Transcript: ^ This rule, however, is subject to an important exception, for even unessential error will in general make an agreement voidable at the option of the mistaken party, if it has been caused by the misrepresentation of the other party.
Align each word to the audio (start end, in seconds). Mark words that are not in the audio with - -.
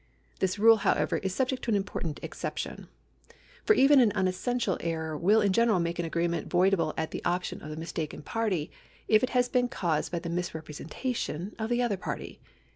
^ 0.35 0.39
This 0.39 0.57
rule, 0.57 0.77
however, 0.77 1.17
is 1.17 1.35
subject 1.35 1.61
to 1.65 1.69
an 1.69 1.75
important 1.77 2.19
exception, 2.23 2.87
for 3.63 3.75
even 3.75 4.11
unessential 4.15 4.77
error 4.79 5.15
will 5.15 5.41
in 5.41 5.53
general 5.53 5.79
make 5.79 5.99
an 5.99 6.05
agreement 6.05 6.49
voidable 6.49 6.95
at 6.97 7.11
the 7.11 7.23
option 7.23 7.61
of 7.61 7.69
the 7.69 7.77
mistaken 7.77 8.23
party, 8.23 8.71
if 9.07 9.21
it 9.21 9.29
has 9.37 9.47
been 9.47 9.69
caused 9.69 10.11
by 10.11 10.17
the 10.17 10.27
misrepresentation 10.27 11.53
of 11.59 11.69
the 11.69 11.83
other 11.83 11.97
party. 11.97 12.41